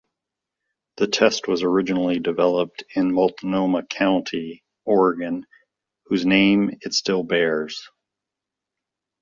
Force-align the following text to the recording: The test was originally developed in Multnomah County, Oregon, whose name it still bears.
The 0.97 1.05
test 1.05 1.47
was 1.47 1.61
originally 1.61 2.17
developed 2.17 2.83
in 2.95 3.13
Multnomah 3.13 3.85
County, 3.85 4.63
Oregon, 4.83 5.45
whose 6.07 6.25
name 6.25 6.79
it 6.81 6.95
still 6.95 7.21
bears. 7.21 7.87